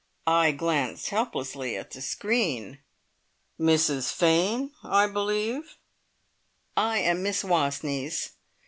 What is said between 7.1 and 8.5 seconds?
Miss Wastneys.